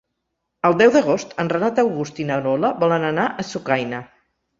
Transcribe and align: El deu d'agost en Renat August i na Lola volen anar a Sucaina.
El 0.69 0.75
deu 0.77 0.93
d'agost 0.95 1.35
en 1.43 1.51
Renat 1.53 1.81
August 1.83 2.21
i 2.23 2.25
na 2.29 2.39
Lola 2.45 2.71
volen 2.85 3.05
anar 3.11 3.27
a 3.29 3.47
Sucaina. 3.51 4.01